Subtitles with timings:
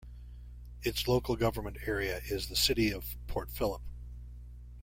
[0.81, 3.83] Its local government area is the City of Port Phillip.